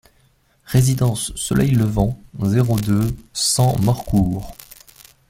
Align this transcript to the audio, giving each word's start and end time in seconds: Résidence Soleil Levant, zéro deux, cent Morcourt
Résidence 0.65 1.31
Soleil 1.35 1.69
Levant, 1.69 2.19
zéro 2.43 2.75
deux, 2.79 3.15
cent 3.33 3.77
Morcourt 3.81 4.55